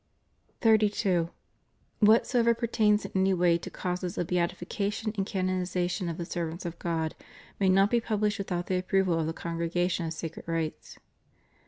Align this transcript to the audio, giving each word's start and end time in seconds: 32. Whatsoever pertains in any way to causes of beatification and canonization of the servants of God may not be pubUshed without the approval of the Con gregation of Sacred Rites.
32. 0.61 1.29
Whatsoever 1.99 2.55
pertains 2.55 3.05
in 3.05 3.11
any 3.13 3.35
way 3.35 3.55
to 3.59 3.69
causes 3.69 4.17
of 4.17 4.25
beatification 4.25 5.13
and 5.15 5.27
canonization 5.27 6.09
of 6.09 6.17
the 6.17 6.25
servants 6.25 6.65
of 6.65 6.79
God 6.79 7.13
may 7.59 7.69
not 7.69 7.91
be 7.91 8.01
pubUshed 8.01 8.39
without 8.39 8.65
the 8.65 8.77
approval 8.79 9.19
of 9.19 9.27
the 9.27 9.31
Con 9.33 9.59
gregation 9.59 10.07
of 10.07 10.13
Sacred 10.13 10.47
Rites. 10.47 10.97